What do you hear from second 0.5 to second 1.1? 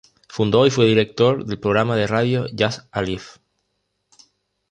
y fue